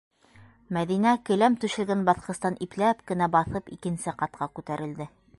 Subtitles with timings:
[0.75, 5.07] Мәҙинә келәм түшәлгән баҫҡыстан ипләп кенә баҫып икенсе ҡатҡа күтәрелде.